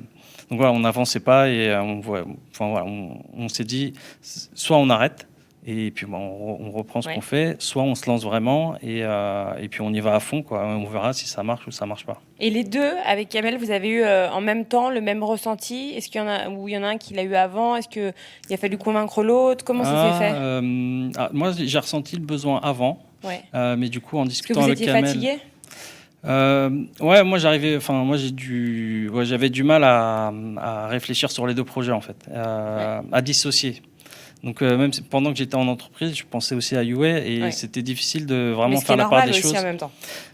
[0.50, 3.92] donc voilà, on n'avançait pas et euh, on, voit- enfin, voilà, on, on s'est dit,
[4.20, 5.28] soit on arrête
[5.68, 7.14] et puis on, re- on reprend ce Ouais.
[7.14, 10.20] qu'on fait, soit on se lance vraiment et, euh, et puis on y va à
[10.20, 10.42] fond.
[10.42, 10.64] Quoi.
[10.64, 12.20] On verra si ça marche ou ça marche pas.
[12.40, 15.92] Et les deux, avec Kamel, vous avez eu euh, en même temps le même ressenti?
[15.96, 17.76] Est-ce qu'il y en a ou il y en a un qui l'a eu avant?
[17.76, 18.12] Est-ce qu'il
[18.52, 19.64] a fallu convaincre l'autre?
[19.64, 20.32] Comment ça Ah, s'est fait?
[20.36, 23.40] euh, ah, Moi, j'ai ressenti le besoin avant, ouais.
[23.54, 25.06] euh, mais du coup, en Est-ce que discutant vous avec étiez Kamel...
[25.06, 25.38] fatigué?
[26.26, 31.30] Euh, ouais, moi j'arrivais, enfin moi j'ai du, ouais, j'avais du mal à, à réfléchir
[31.30, 33.82] sur les deux projets en fait, euh, à dissocier.
[34.44, 37.50] Donc euh, même pendant que j'étais en entreprise, je pensais aussi à UA et Ouais.
[37.52, 39.56] c'était difficile de vraiment faire la part des aussi choses.
[39.56, 39.90] en même temps.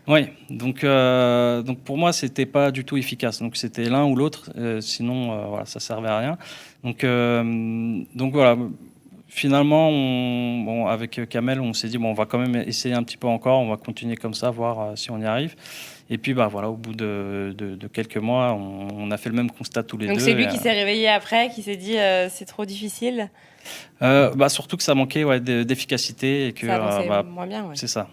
[0.09, 3.41] Oui, donc euh, donc pour moi c'était pas du tout efficace.
[3.41, 6.39] Donc c'était l'un ou l'autre, euh, sinon euh, voilà ça servait à rien.
[6.85, 7.05] Donc
[8.15, 8.57] donc voilà.
[9.35, 13.03] Finalement, on, bon, avec Kamel, on s'est dit bon, on va quand même essayer un
[13.03, 15.55] petit peu encore, on va continuer comme ça, voir euh, si on y arrive.
[16.11, 19.31] Et puis bah voilà, au bout de, de- de quelques mois, on, on a fait
[19.31, 20.25] le même constat tous les Donc deux.
[20.25, 23.31] c'est lui qui euh, s'est réveillé après, qui s'est dit euh, c'est trop difficile.
[24.03, 27.65] euh, bah, surtout que ça manquait ouais, d'efficacité et que ça euh, bah, moins bien.
[27.65, 27.75] ouais.
[27.75, 28.09] c'est ça.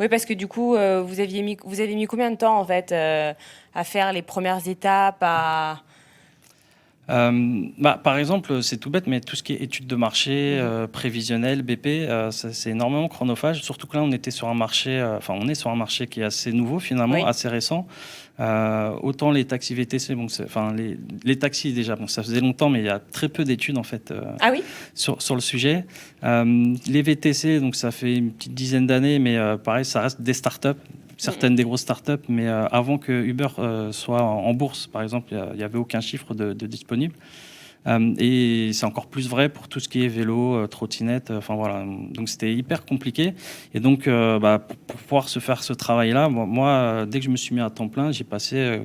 [0.00, 2.58] Oui, parce que du coup, euh, vous aviez mis, vous avez mis combien de temps
[2.58, 3.32] en fait euh,
[3.74, 5.80] à faire les premières étapes à...
[7.10, 10.56] Euh, bah, par exemple, c'est tout bête, mais tout ce qui est études de marché,
[10.60, 13.62] euh, prévisionnel, BP, euh, c'est énormément chronophage.
[13.62, 16.06] Surtout que là, on était sur un marché, euh, enfin, on est sur un marché
[16.06, 17.22] qui est assez nouveau finalement, Oui.
[17.26, 17.86] assez récent.
[18.40, 22.70] Euh, autant les taxis VTC, bon, enfin les, les taxis déjà, bon, ça faisait longtemps,
[22.70, 24.62] mais il y a très peu d'études en fait Ah oui
[24.94, 25.84] sur, sur le sujet.
[26.22, 30.68] Les VTC, donc ça fait une petite dizaine d'années, mais pareil, ça reste des startups,
[31.22, 35.32] certaines des grosses startups, mais euh, avant que Uber euh, soit en, bourse, par exemple,
[35.52, 37.14] il n'y avait aucun chiffre de, disponible.
[37.86, 41.84] Euh, et c'est encore plus vrai pour tout ce qui est vélo, trottinette, enfin voilà.
[42.10, 43.34] Donc c'était hyper compliqué.
[43.72, 47.54] Et donc, bah, pour, pouvoir se faire ce travail-là, moi, dès que je me suis
[47.54, 48.80] mis à temps plein, j'ai passé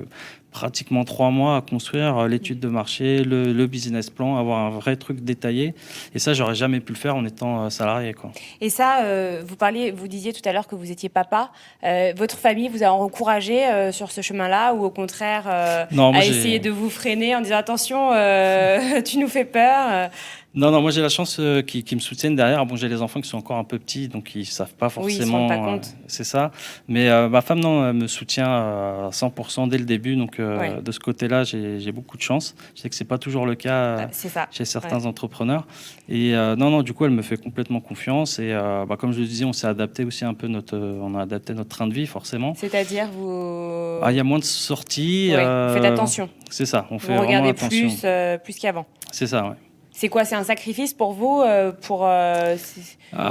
[0.50, 4.70] pratiquement trois mois à construire euh, l'étude de marché, le, le business plan, avoir un
[4.70, 5.74] vrai truc détaillé.
[6.14, 8.14] Et ça, j'aurais jamais pu le faire en étant euh, salarié.
[8.14, 8.30] Quoi.
[8.60, 11.50] Et ça, euh, vous parliez, vous disiez tout à l'heure que vous étiez papa.
[11.84, 16.22] Euh, votre famille vous a encouragé euh, sur ce chemin-là ou au contraire Non, moi,
[16.22, 18.10] a essayé de vous freiner en disant attention,
[19.04, 20.10] tu nous fais peur.
[20.56, 20.58] Euh.
[20.60, 22.64] Non, non, moi j'ai la chance euh, qu'ils qu'ils me soutiennent derrière.
[22.66, 25.12] Bon, j'ai les enfants qui sont encore un peu petits, donc ils savent pas Oui,
[25.12, 25.38] ils se forcément.
[25.38, 25.94] rendent pas euh, compte.
[26.06, 26.50] c'est ça.
[26.88, 30.16] Mais euh, ma femme, non, elle me soutient euh, à 100% dès le début.
[30.16, 30.82] Donc euh, Ouais.
[30.82, 32.54] de ce côté-là, j'ai beaucoup de chance.
[32.74, 33.72] Je sais que c'est pas toujours le cas.
[33.74, 34.48] euh, Ah, ça.
[34.50, 35.66] chez certains entrepreneurs.
[36.08, 38.38] Et euh, non, non, du coup, elle me fait complètement confiance.
[38.38, 40.98] Et euh, bah, comme je le disais, on s'est adapté aussi un peu notre, euh,
[41.02, 42.54] on a adapté notre train de vie, forcément.
[42.56, 43.98] C'est-à-dire vous.
[44.02, 45.28] Ah, Il y a moins de sorties.
[45.32, 46.28] Ouais, euh, Faites attention.
[46.50, 47.88] C'est ça, on fait Vous vraiment regardez attention.
[47.88, 48.86] plus, euh, plus qu'avant.
[49.12, 49.54] C'est ça, ouais.
[49.98, 51.42] C'est quoi C'est un sacrifice pour vous
[51.82, 52.54] pour, ah,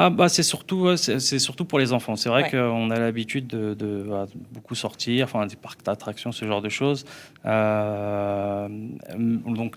[0.10, 2.17] bah, C'est surtout, c'est surtout pour les enfants.
[2.17, 4.06] C'est vrai qu'on a l'habitude de, de,
[4.51, 7.06] beaucoup sortir, enfin, des parcs d'attractions, ce genre de choses.
[7.45, 7.56] donc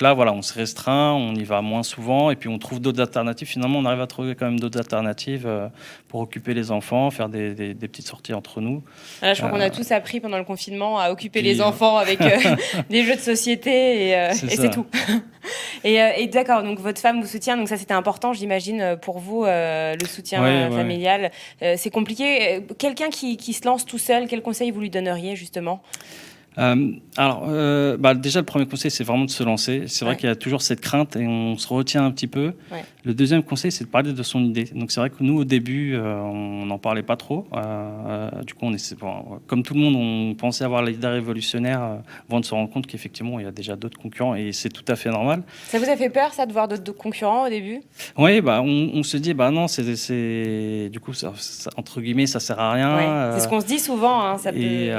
[0.03, 3.01] là, voilà, on se restreint, on y va moins souvent et puis on trouve d'autres
[3.01, 3.47] alternatives.
[3.47, 5.49] Finalement, on arrive à trouver quand même d'autres alternatives
[6.11, 8.83] pour occuper les enfants, faire des, des, petites sorties entre nous.
[9.23, 12.19] je crois qu'on a tous appris pendant le confinement à occuper les enfants avec
[12.91, 14.87] des jeux de société et, c'est tout.
[15.85, 19.21] et, et d'accord, donc votre femme vous soutient, donc ça c'était important, j'imagine, euh, pour
[19.21, 21.31] vous, euh, le soutien euh, familial.
[21.61, 22.61] c'est compliqué.
[22.79, 25.81] Quelqu'un qui, qui, se lance tout seul, quel conseil vous lui donneriez justement?
[26.59, 29.85] Euh, alors, euh, bah, déjà, le premier conseil, c'est vraiment de se lancer.
[29.87, 32.53] C'est vrai qu'il y a toujours cette crainte et on se retient un petit peu.
[33.05, 34.65] Le deuxième conseil, c'est de parler de son idée.
[34.75, 37.47] Donc, c'est vrai que nous, au début, euh, on n'en parlait pas trop.
[38.47, 38.95] du coup, on est,
[39.47, 43.39] comme tout le monde, on pensait avoir l'idée révolutionnaire avant de se rendre compte qu'effectivement,
[43.39, 45.43] il y a déjà d'autres concurrents et c'est tout à fait normal.
[45.67, 47.81] Ça vous a fait peur, ça, de voir d'autres concurrents au début?
[48.19, 51.33] Oui, bah, on, se dit, bah non, c'est, du coup, ça,
[51.77, 53.33] entre guillemets, ça sert à rien.
[53.35, 54.21] c'est ce qu'on se dit souvent.
[54.21, 54.93] Hein, ça et,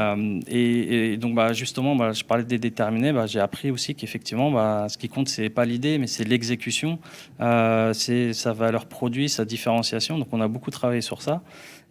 [0.48, 4.88] et, donc, bah, justement, bah, je parlais des déterminés, bah, j'ai appris aussi qu'effectivement, bah,
[4.90, 7.00] ce qui compte, c'est pas l'idée, mais c'est l'exécution,
[7.40, 10.18] euh, c'est sa valeur produit, sa différenciation.
[10.18, 11.42] Donc, on a beaucoup travaillé sur ça.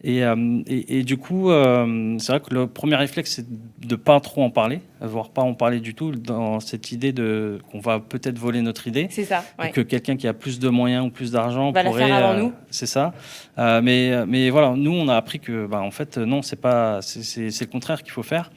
[0.02, 3.46] Et, euh, et, du coup, euh, c'est vrai que le premier réflexe, c'est
[3.86, 7.58] de pas trop en parler, voire pas en parler du tout, dans cette idée de
[7.70, 9.08] qu'on va peut-être voler notre idée.
[9.10, 9.44] C'est ça.
[9.74, 11.84] Que quelqu'un qui a plus de moyens ou plus d'argent pourrait.
[11.84, 12.52] La faire avant nous.
[12.70, 13.12] C'est ça.
[13.58, 17.60] mais, mais voilà, nous, on a appris que, bah, en fait, non, c'est pas, c'est
[17.60, 18.50] le contraire qu'il faut faire.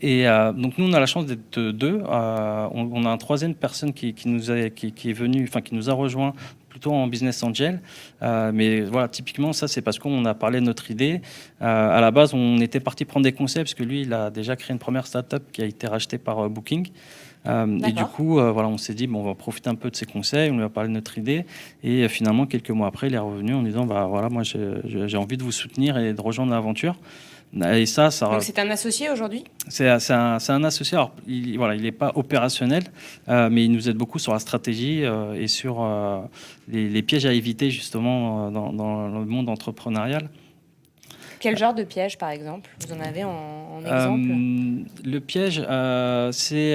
[0.00, 2.02] Et euh, donc nous, on a la chance d'être deux.
[2.08, 5.90] Euh, on, a une troisième personne qui, nous a, qui, est venu, enfin qui nous
[5.90, 6.34] a rejoint
[6.68, 7.80] plutôt en business angel.
[8.22, 11.20] Euh, mais voilà, typiquement, ça, c'est parce qu'on a parlé de notre idée.
[11.60, 14.56] à la base, on était parti prendre des conseils parce que lui, il a déjà
[14.56, 16.88] créé une première startup qui a été rachetée par Booking.
[17.46, 20.06] et du coup, voilà, on s'est dit, bon, on va profiter un peu de ses
[20.06, 21.46] conseils, on lui a parlé de notre idée.
[21.82, 25.36] Et finalement, quelques mois après, il est revenu en disant, bah voilà, moi, j'ai envie
[25.36, 26.96] de vous soutenir et de rejoindre l'aventure.
[27.54, 28.26] Et ça, ça.
[28.26, 29.44] Donc c'est un associé aujourd'hui?
[29.68, 30.96] C'est un, un, associé.
[30.96, 32.84] Alors, il voilà, il n'est pas opérationnel,
[33.28, 36.20] euh, mais il nous aide beaucoup sur la stratégie euh, et sur euh,
[36.68, 40.28] les, pièges à éviter justement dans, dans le monde entrepreneurial.
[41.40, 42.70] Quel genre de piège, par exemple?
[42.86, 44.28] Vous en avez en, exemple?
[45.04, 46.74] Le piège, euh, c'est,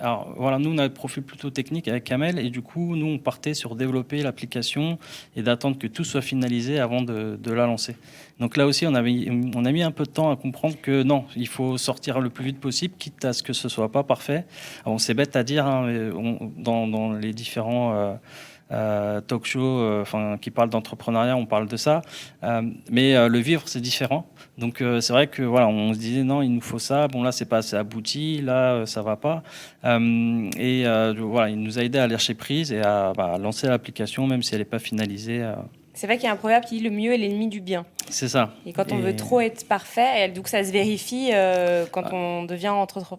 [0.00, 3.06] alors voilà, nous on a un profil plutôt technique avec Kamel et du coup nous
[3.06, 4.98] on partait sur développer l'application
[5.36, 7.96] et d'attendre que tout soit finalisé avant de, la lancer.
[8.40, 11.02] Donc là aussi, on, avait, on a mis un peu de temps à comprendre que
[11.02, 14.02] non, il faut sortir le plus vite possible, quitte à ce que ce soit pas
[14.02, 14.44] parfait.
[14.84, 16.10] Alors, c'est bête à dire, hein,
[16.56, 18.14] dans, les différents euh, euh,
[19.26, 22.02] talk shows euh, enfin, qui parlent d'entrepreneuriat, on parle de ça.
[22.90, 24.26] mais le vivre, c'est différent.
[24.58, 27.08] Donc c'est vrai que voilà, on se disait non, il nous faut ça.
[27.08, 28.40] Bon là, c'est pas assez abouti.
[28.42, 29.42] Là, ça va pas.
[29.84, 30.84] et
[31.18, 34.54] voilà, il nous a aidé à lâcher prise et à bah, lancer l'application, même si
[34.54, 35.44] elle n'est pas finalisée.
[35.94, 37.84] C'est vrai qu'il y a un proverbe qui dit le mieux est l'ennemi du bien.
[38.08, 38.50] C'est ça.
[38.66, 42.14] Et quand on veut trop être parfait, donc ça se vérifie euh, quand ah.
[42.14, 42.72] on devient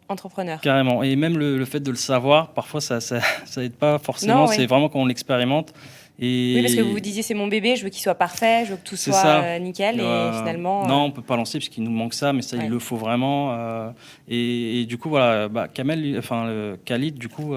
[0.09, 0.59] entrepreneur.
[0.61, 1.03] Carrément.
[1.03, 4.47] Et même le, fait de le savoir, parfois ça ça, ça aide pas forcément.
[4.47, 5.73] C'est vraiment quand on l'expérimente.
[6.19, 8.71] Oui, parce que vous vous disiez c'est mon bébé, je veux qu'il soit parfait, je
[8.71, 10.85] veux que tout soit euh, nickel, et euh, finalement.
[10.87, 12.97] Non, on peut pas lancer parce qu'il nous manque ça, mais ça il le faut
[12.97, 13.53] vraiment.
[13.53, 13.89] Euh,
[14.27, 17.55] et, du coup voilà, bah, Kamel, enfin le Khalid du coup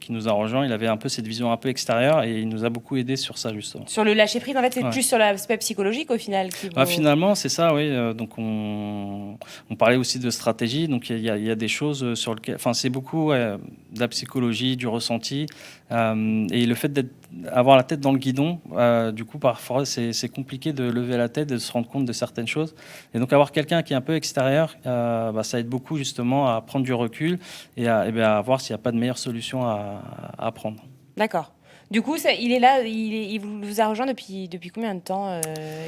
[0.00, 2.48] qui nous a rejoint, il avait un peu cette vision un peu extérieure et il
[2.48, 3.86] nous a beaucoup aidé sur ça justement.
[3.86, 6.50] Sur le lâcher prise, en fait, c'est plus sur l'aspect psychologique au final.
[6.50, 7.90] Qui bah, finalement, c'est ça, oui.
[8.14, 9.36] donc on,
[9.70, 12.72] on, parlait aussi de stratégie, donc il y, y, a des choses sur lesquelles, enfin
[12.72, 15.46] c'est beaucoup de la psychologie, du ressenti,
[15.90, 16.92] et le fait
[17.30, 21.28] d'avoir la tête dans le guidon, euh, du coup, parfois, c'est compliqué de lever la
[21.28, 22.74] tête, de se rendre compte de certaines choses.
[23.14, 26.54] Et donc, avoir quelqu'un qui est un peu extérieur, euh, bah, ça aide beaucoup justement
[26.54, 27.38] à prendre du recul
[27.76, 30.02] et à, à voir s'il n'y a pas de meilleure solution à,
[30.38, 30.82] à prendre.
[31.16, 31.52] D'accord.
[31.88, 35.40] Du coup, il est là, il, vous a rejoint depuis, depuis combien de temps, euh,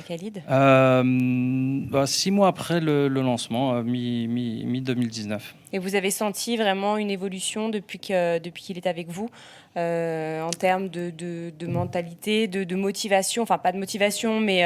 [0.06, 0.42] Khalid?
[0.48, 5.40] Euh, bah, Six mois après le, lancement, euh, mi-2019.
[5.72, 9.28] Et vous avez senti vraiment une évolution depuis qu'il depuis est avec vous
[9.76, 14.60] en termes de, de, mentalité, de, motivation, enfin pas de motivation, mais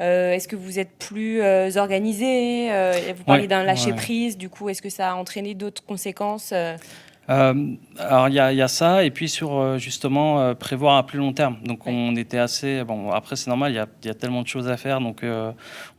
[0.00, 1.40] est-ce que vous êtes plus
[1.76, 2.68] organisé
[3.16, 6.52] Vous parlez d'un lâcher-prise, du coup, est-ce que ça a entraîné d'autres conséquences
[7.30, 7.54] euh,
[7.98, 11.18] alors il y, y, a ça et puis sur euh, justement euh, prévoir à plus
[11.18, 11.58] long terme.
[11.64, 13.10] Donc on était assez bon.
[13.10, 15.22] Après c'est normal, il y, y, a tellement de choses à faire, donc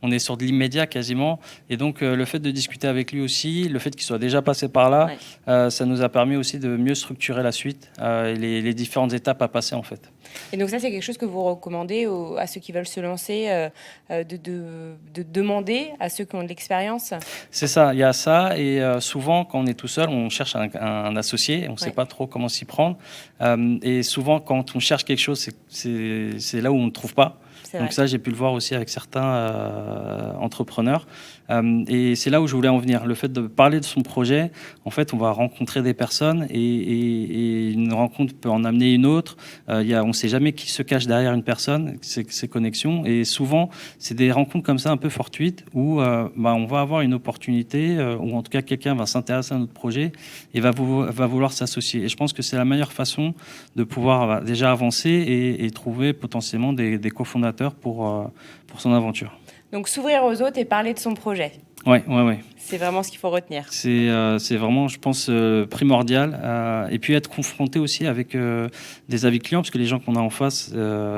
[0.02, 1.40] on est sur de l'immédiat quasiment.
[1.70, 4.68] Et donc le fait de discuter avec lui aussi, le fait qu'il soit déjà passé
[4.68, 8.74] par là, ça nous a permis aussi de mieux structurer la suite et les, les
[8.74, 10.10] différentes étapes à passer en fait.
[10.52, 13.46] Et donc ça, c'est quelque chose que vous recommandez à ceux qui veulent se lancer,
[13.48, 13.68] euh,
[14.10, 17.12] euh, de, de, demander à ceux qui ont de l'expérience?
[17.50, 18.56] C'est ça, il y a ça.
[18.58, 22.06] Et euh, souvent, quand on est tout seul, on cherche un, associé, on sait pas
[22.06, 22.96] trop comment s'y prendre.
[23.82, 27.38] et souvent, quand on cherche quelque chose, c'est là où on ne trouve pas.
[27.74, 31.06] Donc ça, j'ai pu le voir aussi avec certains entrepreneurs.
[31.50, 33.06] Euh, et c'est là où je voulais en venir.
[33.06, 34.50] Le fait de parler de son projet,
[34.84, 39.36] en fait, on va rencontrer des personnes et, une rencontre peut en amener une autre.
[39.68, 43.04] Euh, on ne sait jamais qui se cache derrière une personne, ces, connexions.
[43.04, 46.80] Et souvent, c'est des rencontres comme ça un peu fortuites où euh, bah, on va
[46.80, 50.12] avoir une opportunité, ou en tout cas quelqu'un va s'intéresser à notre projet
[50.54, 52.04] et va, vouloir s'associer.
[52.04, 53.34] Et je pense que c'est la meilleure façon
[53.74, 58.30] de pouvoir bah, déjà avancer et, trouver potentiellement des, cofondateurs pour
[58.78, 59.32] son aventure.
[59.72, 61.52] Donc s'ouvrir aux autres et parler de son projet.
[61.86, 62.34] Oui, oui, oui.
[62.56, 63.66] C'est vraiment ce qu'il faut retenir.
[63.70, 66.36] C'est euh, vraiment, je pense, euh, primordial.
[66.42, 68.36] Euh, et puis être confronté aussi avec
[69.08, 70.72] des avis clients, parce que les gens qu'on a en face,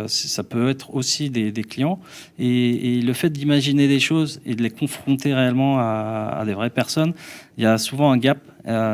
[0.06, 1.98] ça peut être aussi des, clients.
[2.38, 7.14] Et, le fait d'imaginer des choses et de les confronter réellement à, des vraies personnes,
[7.56, 8.38] il y a souvent un gap.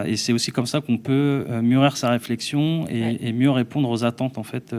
[0.07, 4.05] et c'est aussi comme ça qu'on peut mûrir sa réflexion et, et, mieux répondre aux
[4.05, 4.73] attentes en fait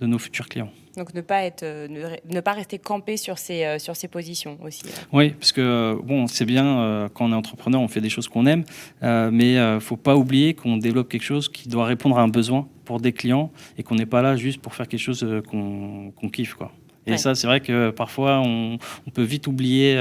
[0.00, 0.70] de nos futurs clients.
[0.98, 1.86] Donc ne pas, être, euh,
[2.28, 4.82] ne, pas rester campé sur ses, euh, sur ses positions aussi.
[5.12, 8.26] Oui, parce que bon, c'est bien, euh, quand on est entrepreneur, on fait des choses
[8.26, 8.64] qu'on aime,
[9.02, 12.28] mais il ne faut pas oublier qu'on développe quelque chose qui doit répondre à un
[12.28, 16.28] besoin pour des clients et qu'on n'est pas là juste pour faire quelque chose qu'on
[16.32, 16.54] kiffe.
[16.54, 16.72] Quoi.
[17.06, 18.78] Et ça, c'est vrai que parfois, on,
[19.14, 19.94] peut vite oublier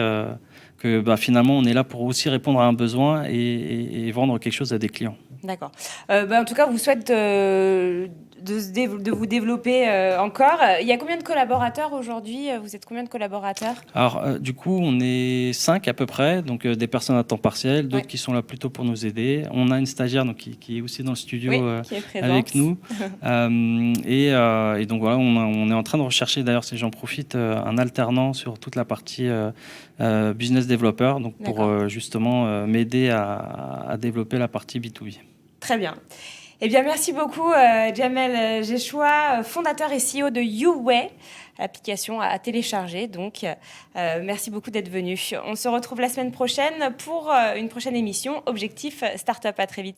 [0.79, 4.53] que bah, finalement, on est là pour aussi répondre à un besoin et, vendre quelque
[4.53, 5.17] chose à des clients.
[5.43, 5.71] D'accord.
[6.07, 7.11] Bah, en tout cas, vous souhaite
[8.41, 10.59] de, de, vous développer euh, encore.
[10.81, 13.75] Il y a combien de collaborateurs aujourd'hui Vous êtes combien de collaborateurs?
[13.93, 17.23] Alors, euh, du coup, on est cinq à peu près, donc euh, des personnes à
[17.23, 19.43] temps partiel, d'autres qui sont là plutôt pour nous aider.
[19.51, 21.51] On a une stagiaire donc, qui, est aussi dans le studio
[22.15, 22.77] avec nous.
[24.05, 27.77] et, et, donc voilà, on, est en train de rechercher, d'ailleurs, si j'en profite, un
[27.77, 29.27] alternant sur toute la partie
[30.35, 35.17] business developer, donc pour justement m'aider à, à développer la partie B2B.
[35.59, 35.95] Très bien.
[36.59, 41.11] Eh bien, merci beaucoup, euh, Jamel Jechoua, fondateur et CEO de YouWay,
[41.59, 43.05] application à télécharger.
[43.05, 45.19] Donc, euh, merci beaucoup d'être venu.
[45.45, 49.53] On se retrouve la semaine prochaine pour euh, une prochaine émission Objectif Startup.
[49.55, 49.97] À très vite.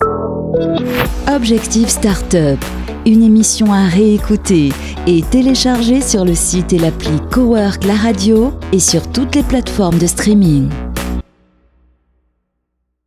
[1.34, 2.60] Objectif Startup,
[3.06, 4.69] une émission à réécouter
[5.08, 9.98] et télécharger sur le site et l'appli Cowork La Radio et sur toutes les plateformes
[9.98, 10.69] de streaming.